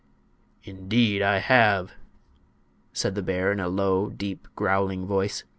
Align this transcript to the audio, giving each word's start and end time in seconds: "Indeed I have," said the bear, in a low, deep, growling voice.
"Indeed 0.63 1.21
I 1.21 1.37
have," 1.37 1.91
said 2.91 3.13
the 3.13 3.21
bear, 3.21 3.51
in 3.51 3.59
a 3.59 3.67
low, 3.69 4.09
deep, 4.09 4.47
growling 4.55 5.05
voice. 5.05 5.43